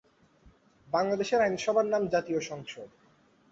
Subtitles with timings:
[0.87, 2.89] বাংলাদেশের আইনসভার নাম জাতীয় সংসদ।